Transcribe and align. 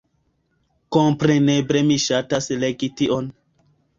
Kompreneble 0.95 1.83
mi 1.89 1.99
ŝatas 2.07 2.49
legi 2.65 2.89
tion 3.03 3.31